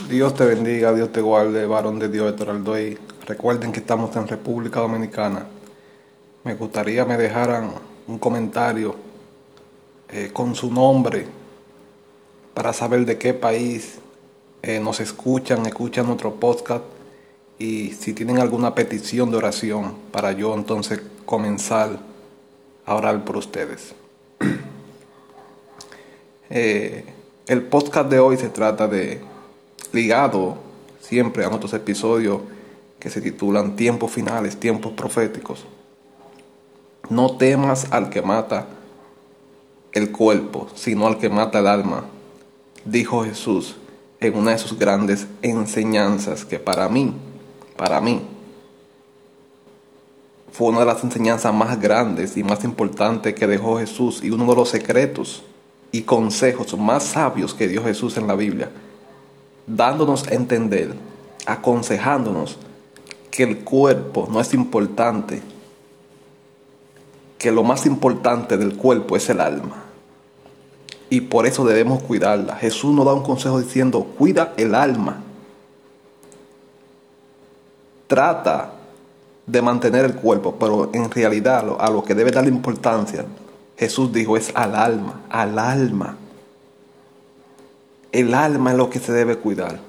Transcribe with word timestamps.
Dios 0.00 0.34
te 0.34 0.46
bendiga, 0.46 0.94
Dios 0.94 1.12
te 1.12 1.20
guarde, 1.20 1.66
varón 1.66 1.98
de 1.98 2.08
Dios, 2.08 2.30
Héctor 2.30 2.50
Aldoy. 2.50 2.98
Recuerden 3.26 3.72
que 3.72 3.80
estamos 3.80 4.16
en 4.16 4.26
República 4.26 4.80
Dominicana. 4.80 5.46
Me 6.44 6.54
gustaría 6.54 7.04
me 7.04 7.18
dejaran 7.18 7.72
un 8.08 8.18
comentario 8.18 8.96
eh, 10.08 10.30
con 10.32 10.54
su 10.54 10.72
nombre 10.72 11.26
para 12.54 12.72
saber 12.72 13.04
de 13.04 13.18
qué 13.18 13.34
país 13.34 13.98
eh, 14.62 14.80
nos 14.80 14.98
escuchan, 15.00 15.66
escuchan 15.66 16.06
nuestro 16.06 16.34
podcast 16.36 16.84
y 17.58 17.90
si 17.90 18.14
tienen 18.14 18.38
alguna 18.38 18.74
petición 18.74 19.30
de 19.30 19.36
oración 19.36 19.94
para 20.10 20.32
yo 20.32 20.54
entonces 20.54 21.02
comenzar 21.26 21.98
a 22.86 22.94
orar 22.94 23.24
por 23.24 23.36
ustedes. 23.36 23.94
Eh, 26.54 27.06
el 27.46 27.62
podcast 27.62 28.10
de 28.10 28.18
hoy 28.18 28.36
se 28.36 28.50
trata 28.50 28.86
de 28.86 29.22
ligado 29.92 30.56
siempre 31.00 31.44
a 31.44 31.48
nuestros 31.48 31.74
episodios 31.74 32.40
que 32.98 33.10
se 33.10 33.20
titulan 33.20 33.76
Tiempos 33.76 34.10
finales, 34.10 34.58
tiempos 34.58 34.92
proféticos. 34.92 35.64
No 37.08 37.36
temas 37.36 37.88
al 37.90 38.08
que 38.10 38.22
mata 38.22 38.68
el 39.92 40.10
cuerpo, 40.12 40.68
sino 40.74 41.06
al 41.06 41.18
que 41.18 41.28
mata 41.28 41.58
el 41.58 41.66
alma, 41.66 42.04
dijo 42.84 43.24
Jesús 43.24 43.76
en 44.20 44.36
una 44.36 44.52
de 44.52 44.58
sus 44.58 44.78
grandes 44.78 45.26
enseñanzas 45.42 46.44
que 46.44 46.58
para 46.58 46.88
mí, 46.88 47.12
para 47.76 48.00
mí, 48.00 48.22
fue 50.52 50.68
una 50.68 50.80
de 50.80 50.86
las 50.86 51.02
enseñanzas 51.02 51.52
más 51.52 51.80
grandes 51.80 52.36
y 52.36 52.44
más 52.44 52.62
importantes 52.62 53.34
que 53.34 53.46
dejó 53.46 53.78
Jesús 53.78 54.22
y 54.22 54.30
uno 54.30 54.46
de 54.46 54.54
los 54.54 54.68
secretos 54.68 55.42
y 55.90 56.02
consejos 56.02 56.78
más 56.78 57.02
sabios 57.02 57.52
que 57.52 57.68
dio 57.68 57.82
Jesús 57.82 58.16
en 58.16 58.26
la 58.28 58.34
Biblia 58.36 58.70
dándonos 59.66 60.26
a 60.28 60.34
entender, 60.34 60.94
aconsejándonos 61.46 62.58
que 63.30 63.42
el 63.44 63.64
cuerpo 63.64 64.28
no 64.30 64.40
es 64.40 64.52
importante, 64.54 65.42
que 67.38 67.50
lo 67.50 67.64
más 67.64 67.86
importante 67.86 68.56
del 68.56 68.76
cuerpo 68.76 69.16
es 69.16 69.28
el 69.30 69.40
alma. 69.40 69.84
Y 71.10 71.22
por 71.22 71.46
eso 71.46 71.64
debemos 71.64 72.02
cuidarla. 72.02 72.56
Jesús 72.56 72.94
nos 72.94 73.04
da 73.04 73.12
un 73.12 73.22
consejo 73.22 73.60
diciendo, 73.60 74.04
cuida 74.16 74.54
el 74.56 74.74
alma. 74.74 75.20
Trata 78.06 78.72
de 79.46 79.62
mantener 79.62 80.04
el 80.04 80.14
cuerpo, 80.14 80.56
pero 80.58 80.90
en 80.92 81.10
realidad 81.10 81.76
a 81.78 81.90
lo 81.90 82.04
que 82.04 82.14
debe 82.14 82.30
darle 82.30 82.50
importancia, 82.50 83.24
Jesús 83.76 84.12
dijo, 84.12 84.36
es 84.36 84.52
al 84.54 84.74
alma, 84.74 85.22
al 85.28 85.58
alma. 85.58 86.16
El 88.12 88.34
alma 88.34 88.72
es 88.72 88.76
lo 88.76 88.90
que 88.90 89.00
se 89.00 89.10
debe 89.10 89.38
cuidar. 89.38 89.80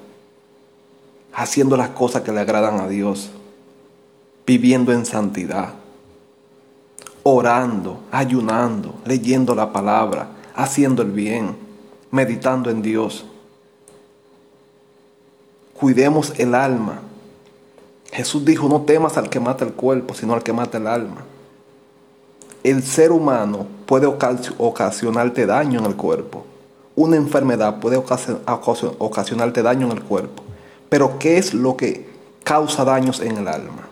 Haciendo 1.34 1.76
las 1.76 1.90
cosas 1.90 2.22
que 2.22 2.32
le 2.32 2.40
agradan 2.40 2.80
a 2.80 2.88
Dios. 2.88 3.30
Viviendo 4.46 4.92
en 4.92 5.04
santidad. 5.04 5.74
Orando, 7.22 8.00
ayunando, 8.10 8.94
leyendo 9.04 9.54
la 9.54 9.72
palabra, 9.72 10.28
haciendo 10.54 11.02
el 11.02 11.10
bien, 11.10 11.56
meditando 12.10 12.70
en 12.70 12.80
Dios. 12.80 13.26
Cuidemos 15.74 16.32
el 16.38 16.54
alma. 16.54 17.00
Jesús 18.10 18.44
dijo, 18.44 18.68
no 18.68 18.82
temas 18.82 19.16
al 19.18 19.28
que 19.28 19.40
mata 19.40 19.64
el 19.64 19.72
cuerpo, 19.72 20.14
sino 20.14 20.34
al 20.34 20.42
que 20.42 20.52
mata 20.52 20.78
el 20.78 20.86
alma. 20.86 21.24
El 22.62 22.82
ser 22.82 23.12
humano 23.12 23.66
puede 23.84 24.06
ocasionarte 24.06 25.44
daño 25.44 25.80
en 25.80 25.86
el 25.86 25.96
cuerpo 25.96 26.46
una 26.96 27.16
enfermedad 27.16 27.80
puede 27.80 27.96
ocasionarte 27.96 29.62
daño 29.62 29.86
en 29.86 29.92
el 29.96 30.02
cuerpo. 30.02 30.42
Pero 30.88 31.18
¿qué 31.18 31.38
es 31.38 31.54
lo 31.54 31.76
que 31.76 32.08
causa 32.44 32.84
daños 32.84 33.20
en 33.20 33.38
el 33.38 33.48
alma? 33.48 33.88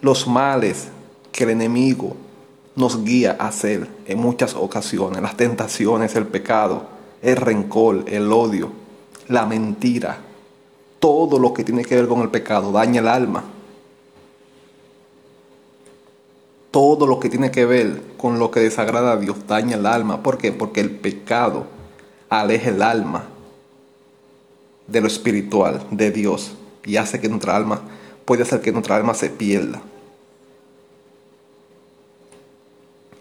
Los 0.00 0.26
males 0.26 0.88
que 1.30 1.44
el 1.44 1.50
enemigo 1.50 2.16
nos 2.76 3.04
guía 3.04 3.36
a 3.38 3.48
hacer 3.48 3.88
en 4.06 4.18
muchas 4.18 4.54
ocasiones, 4.54 5.22
las 5.22 5.36
tentaciones, 5.36 6.16
el 6.16 6.26
pecado, 6.26 6.82
el 7.22 7.36
rencor, 7.36 8.04
el 8.08 8.32
odio, 8.32 8.70
la 9.28 9.46
mentira, 9.46 10.18
todo 10.98 11.38
lo 11.38 11.54
que 11.54 11.64
tiene 11.64 11.84
que 11.84 11.96
ver 11.96 12.08
con 12.08 12.20
el 12.20 12.30
pecado 12.30 12.72
daña 12.72 13.00
el 13.00 13.08
alma. 13.08 13.44
Todo 16.74 17.06
lo 17.06 17.20
que 17.20 17.28
tiene 17.30 17.52
que 17.52 17.66
ver 17.66 18.02
con 18.16 18.40
lo 18.40 18.50
que 18.50 18.58
desagrada 18.58 19.12
a 19.12 19.16
Dios 19.16 19.46
daña 19.46 19.76
el 19.76 19.86
alma. 19.86 20.24
¿Por 20.24 20.38
qué? 20.38 20.50
Porque 20.50 20.80
el 20.80 20.90
pecado 20.90 21.66
aleja 22.28 22.70
el 22.70 22.82
alma 22.82 23.26
de 24.88 25.00
lo 25.00 25.06
espiritual, 25.06 25.86
de 25.92 26.10
Dios, 26.10 26.56
y 26.84 26.96
hace 26.96 27.20
que 27.20 27.28
nuestra 27.28 27.54
alma, 27.54 27.82
puede 28.24 28.42
hacer 28.42 28.60
que 28.60 28.72
nuestra 28.72 28.96
alma 28.96 29.14
se 29.14 29.30
pierda. 29.30 29.82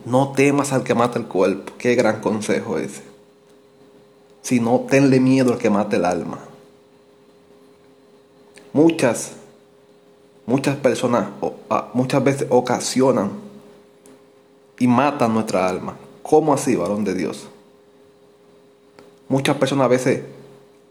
No 0.03 0.31
temas 0.31 0.73
al 0.73 0.83
que 0.83 0.95
mata 0.95 1.19
el 1.19 1.27
cuerpo. 1.27 1.73
Qué 1.77 1.93
gran 1.93 2.21
consejo 2.21 2.79
ese. 2.79 3.03
Sino 4.41 4.79
tenle 4.89 5.19
miedo 5.19 5.53
al 5.53 5.59
que 5.59 5.69
mata 5.69 5.95
el 5.95 6.05
alma. 6.05 6.39
Muchas 8.73 9.33
muchas 10.47 10.75
personas 10.75 11.27
muchas 11.93 12.23
veces 12.23 12.47
ocasionan 12.49 13.42
y 14.79 14.87
matan 14.87 15.33
nuestra 15.33 15.67
alma. 15.67 15.97
¿Cómo 16.21 16.53
así, 16.53 16.75
varón 16.75 17.03
de 17.03 17.13
Dios? 17.13 17.47
Muchas 19.29 19.57
personas 19.57 19.85
a 19.85 19.89
veces 19.89 20.21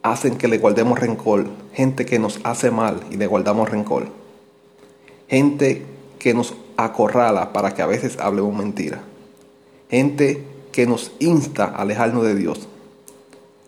hacen 0.02 0.36
que 0.36 0.48
le 0.48 0.58
guardemos 0.58 0.98
rencor. 0.98 1.46
Gente 1.72 2.06
que 2.06 2.18
nos 2.18 2.40
hace 2.44 2.70
mal 2.70 3.00
y 3.10 3.16
le 3.16 3.26
guardamos 3.26 3.70
rencor. 3.70 4.06
Gente 5.28 5.84
que 6.18 6.34
nos 6.34 6.54
acorrala 6.76 7.52
para 7.52 7.74
que 7.74 7.82
a 7.82 7.86
veces 7.86 8.18
hablemos 8.18 8.54
mentira. 8.54 9.02
Gente 9.90 10.44
que 10.72 10.86
nos 10.86 11.12
insta 11.18 11.64
a 11.64 11.82
alejarnos 11.82 12.24
de 12.24 12.34
Dios. 12.34 12.68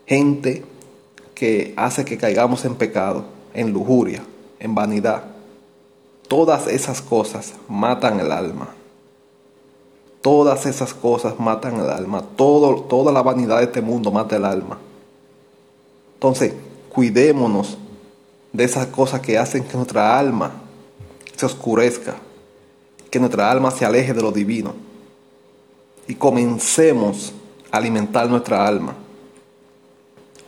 Gente 0.06 0.64
que 1.34 1.74
hace 1.76 2.04
que 2.04 2.18
caigamos 2.18 2.64
en 2.64 2.74
pecado, 2.76 3.24
en 3.54 3.72
lujuria, 3.72 4.22
en 4.60 4.74
vanidad 4.74 5.34
Todas 6.28 6.68
esas 6.68 7.02
cosas 7.02 7.52
matan 7.68 8.18
el 8.18 8.32
alma. 8.32 8.68
Todas 10.24 10.64
esas 10.64 10.94
cosas 10.94 11.38
matan 11.38 11.78
el 11.78 11.90
alma. 11.90 12.22
Todo, 12.34 12.76
toda 12.84 13.12
la 13.12 13.20
vanidad 13.20 13.58
de 13.58 13.64
este 13.64 13.82
mundo 13.82 14.10
mata 14.10 14.36
el 14.36 14.46
alma. 14.46 14.78
Entonces, 16.14 16.54
cuidémonos 16.88 17.76
de 18.50 18.64
esas 18.64 18.86
cosas 18.86 19.20
que 19.20 19.36
hacen 19.36 19.64
que 19.64 19.76
nuestra 19.76 20.18
alma 20.18 20.52
se 21.36 21.44
oscurezca, 21.44 22.14
que 23.10 23.20
nuestra 23.20 23.50
alma 23.50 23.70
se 23.70 23.84
aleje 23.84 24.14
de 24.14 24.22
lo 24.22 24.32
divino. 24.32 24.72
Y 26.08 26.14
comencemos 26.14 27.34
a 27.70 27.76
alimentar 27.76 28.26
nuestra 28.26 28.66
alma, 28.66 28.94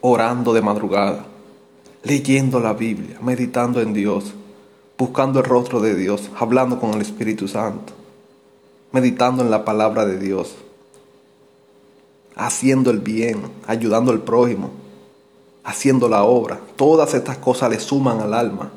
orando 0.01 0.55
de 0.55 0.63
madrugada, 0.63 1.27
leyendo 2.03 2.61
la 2.61 2.73
Biblia, 2.73 3.19
meditando 3.21 3.83
en 3.83 3.93
Dios 3.93 4.33
buscando 4.99 5.41
el 5.41 5.45
rostro 5.45 5.81
de 5.81 5.95
Dios, 5.95 6.31
hablando 6.39 6.81
con 6.81 6.95
el 6.95 7.03
Espíritu 7.03 7.47
Santo, 7.47 7.93
meditando 8.97 9.43
en 9.43 9.51
la 9.51 9.62
palabra 9.62 10.07
de 10.07 10.19
Dios, 10.19 10.55
haciendo 12.34 12.91
el 12.91 13.01
bien, 13.01 13.43
ayudando 13.67 14.11
al 14.11 14.23
prójimo, 14.23 14.71
haciendo 15.65 16.09
la 16.09 16.25
obra. 16.25 16.59
Todas 16.77 17.12
estas 17.12 17.37
cosas 17.37 17.69
le 17.69 17.79
suman 17.79 18.21
al 18.21 18.33
alma. 18.33 18.73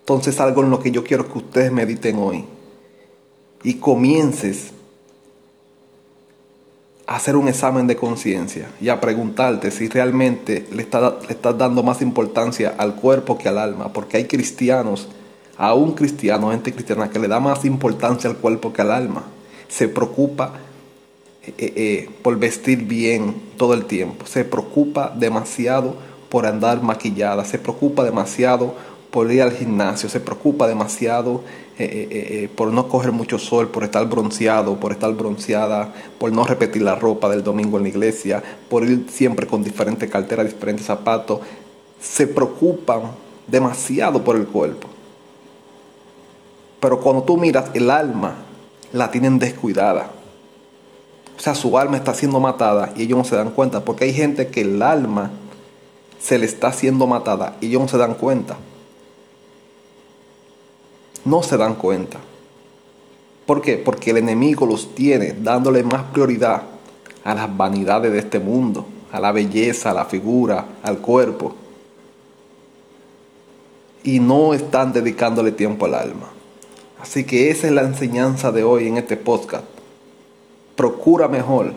Entonces 0.00 0.40
algo 0.40 0.62
en 0.62 0.70
lo 0.70 0.80
que 0.80 0.90
yo 0.90 1.04
quiero 1.04 1.30
que 1.30 1.36
ustedes 1.36 1.70
mediten 1.70 2.18
hoy 2.18 2.46
y 3.62 3.74
comiences 3.74 4.72
hacer 7.06 7.36
un 7.36 7.48
examen 7.48 7.86
de 7.86 7.96
conciencia 7.96 8.70
y 8.80 8.88
a 8.88 8.98
preguntarte 8.98 9.70
si 9.70 9.88
realmente 9.88 10.66
le, 10.72 10.84
estás 10.84 11.58
dando 11.58 11.82
más 11.82 12.00
importancia 12.00 12.74
al 12.78 12.94
cuerpo 12.94 13.36
que 13.36 13.50
al 13.50 13.58
alma, 13.58 13.92
porque 13.92 14.16
hay 14.16 14.24
cristianos, 14.24 15.06
aún 15.60 15.92
cristianos, 15.92 16.52
gente 16.52 16.72
cristiana, 16.72 17.10
que 17.10 17.18
le 17.18 17.28
da 17.28 17.38
más 17.38 17.66
importancia 17.66 18.30
al 18.30 18.36
cuerpo 18.36 18.72
que 18.72 18.80
al 18.80 18.90
alma. 18.90 19.24
Se 19.68 19.88
preocupa 19.88 20.54
eh, 21.46 21.52
eh, 21.58 21.72
eh, 21.76 22.10
por 22.22 22.38
vestir 22.38 22.84
bien 22.84 23.34
todo 23.58 23.74
el 23.74 23.84
tiempo, 23.84 24.24
se 24.24 24.44
preocupa 24.44 25.12
demasiado 25.14 25.96
por 26.30 26.46
andar 26.46 26.82
maquillada, 26.82 27.44
se 27.44 27.58
preocupa 27.58 28.04
demasiado 28.04 28.74
por 29.10 29.30
ir 29.30 29.42
al 29.42 29.52
gimnasio, 29.52 30.08
se 30.08 30.20
preocupa 30.20 30.66
demasiado 30.66 31.42
por 32.56 32.74
no 32.74 32.88
coger 32.88 33.10
mucho 33.10 33.38
sol, 33.38 33.68
por 33.68 33.84
estar 33.84 34.06
bronceado, 34.06 34.78
por 34.78 34.92
estar 34.92 35.14
bronceada, 35.14 35.94
por 36.18 36.30
no 36.30 36.44
repetir 36.44 36.82
la 36.82 36.94
ropa 36.94 37.30
del 37.30 37.42
domingo 37.42 37.78
en 37.78 37.84
la 37.84 37.88
iglesia, 37.88 38.42
por 38.68 38.84
ir 38.84 39.06
siempre 39.10 39.46
con 39.46 39.64
diferentes 39.64 40.10
carteras, 40.10 40.44
diferentes 40.44 40.84
zapatos, 40.84 41.40
se 41.98 42.26
preocupan 42.26 43.00
demasiado 43.46 44.22
por 44.22 44.36
el 44.36 44.46
cuerpo. 44.46 44.88
Pero 46.80 47.00
cuando 47.00 47.22
tú 47.22 47.36
miras 47.36 47.70
el 47.74 47.90
alma, 47.90 48.34
la 48.92 49.10
tienen 49.10 49.38
descuidada. 49.38 50.10
O 51.36 51.40
sea, 51.40 51.54
su 51.54 51.78
alma 51.78 51.96
está 51.96 52.12
siendo 52.14 52.40
matada 52.40 52.92
y 52.96 53.04
ellos 53.04 53.18
no 53.18 53.24
se 53.24 53.36
dan 53.36 53.50
cuenta. 53.50 53.84
Porque 53.84 54.04
hay 54.04 54.12
gente 54.12 54.48
que 54.48 54.62
el 54.62 54.82
alma 54.82 55.30
se 56.20 56.38
le 56.38 56.46
está 56.46 56.72
siendo 56.72 57.06
matada 57.06 57.56
y 57.60 57.66
ellos 57.68 57.82
no 57.82 57.88
se 57.88 57.98
dan 57.98 58.14
cuenta. 58.14 58.56
No 61.24 61.42
se 61.42 61.56
dan 61.56 61.74
cuenta. 61.74 62.18
¿Por 63.46 63.62
qué? 63.62 63.76
Porque 63.76 64.10
el 64.10 64.18
enemigo 64.18 64.66
los 64.66 64.94
tiene 64.94 65.32
dándole 65.32 65.82
más 65.82 66.04
prioridad 66.12 66.62
a 67.24 67.34
las 67.34 67.56
vanidades 67.56 68.12
de 68.12 68.18
este 68.18 68.38
mundo, 68.38 68.86
a 69.12 69.20
la 69.20 69.32
belleza, 69.32 69.90
a 69.90 69.94
la 69.94 70.04
figura, 70.04 70.66
al 70.82 70.98
cuerpo. 70.98 71.54
Y 74.02 74.20
no 74.20 74.54
están 74.54 74.92
dedicándole 74.92 75.52
tiempo 75.52 75.86
al 75.86 75.94
alma. 75.94 76.39
Así 77.00 77.24
que 77.24 77.50
esa 77.50 77.66
es 77.66 77.72
la 77.72 77.82
enseñanza 77.82 78.52
de 78.52 78.62
hoy 78.62 78.88
en 78.88 78.96
este 78.96 79.16
podcast. 79.16 79.64
Procura 80.76 81.28
mejor 81.28 81.72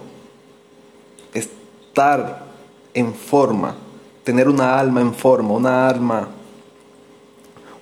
estar 1.34 2.46
en 2.94 3.14
forma, 3.14 3.76
tener 4.24 4.48
una 4.48 4.80
alma 4.80 5.02
en 5.02 5.14
forma, 5.14 5.54
una 5.54 5.88
alma, 5.90 6.28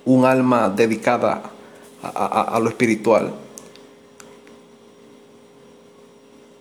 un 0.04 0.24
alma 0.24 0.68
dedicada 0.68 1.42
a, 2.02 2.58
lo 2.60 2.68
espiritual 2.68 3.32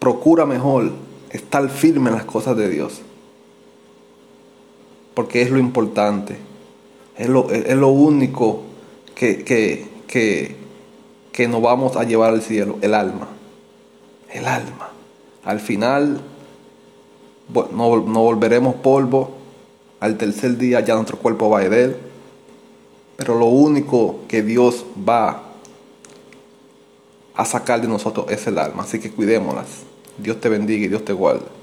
procura 0.02 0.48
mejor 0.48 0.94
estar 1.30 1.70
firme 1.70 2.10
en 2.10 2.16
las 2.16 2.26
cosas 2.26 2.58
de 2.58 2.68
Dios. 2.70 3.02
Porque 5.14 5.44
es 5.44 5.52
lo 5.52 5.60
importante. 5.60 6.38
Es 7.16 7.30
lo, 7.30 7.52
es 7.52 7.76
lo 7.76 7.90
único 7.90 8.64
que, 9.14 9.44
que, 9.44 9.88
que, 10.08 10.56
que 11.32 11.48
nos 11.48 11.62
vamos 11.62 11.96
a 11.96 12.04
llevar 12.04 12.34
al 12.34 12.42
cielo. 12.42 12.78
El 12.82 12.94
alma. 12.94 13.28
El 14.32 14.46
alma. 14.46 14.90
Al 15.44 15.60
final 15.60 16.22
no, 17.54 17.98
no 17.98 18.22
volveremos 18.22 18.76
polvo. 18.76 19.32
Al 20.00 20.18
tercer 20.18 20.58
día 20.58 20.80
ya 20.82 20.96
nuestro 20.96 21.18
cuerpo 21.18 21.50
va 21.50 21.60
a 21.60 21.64
herer. 21.64 21.98
Pero 23.18 23.38
lo 23.38 23.46
único 23.46 24.22
que 24.28 24.42
Dios 24.42 24.86
va 25.08 25.44
a 27.36 27.46
sacar 27.46 27.82
de 27.82 27.88
nosotros 27.88 28.26
es 28.30 28.46
el 28.48 28.58
alma. 28.58 28.84
Así 28.84 29.00
que 29.00 29.12
cuidémoslas. 29.12 29.68
Dios 30.18 30.40
te 30.40 30.50
bendiga 30.50 30.86
y 30.86 30.90
Dios 30.90 31.06
te 31.06 31.14
guarde. 31.14 31.61